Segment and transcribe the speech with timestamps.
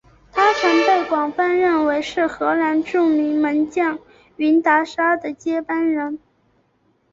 [0.31, 3.99] 他曾被广泛认为是荷兰著名门将
[4.37, 6.17] 云达沙的接班人。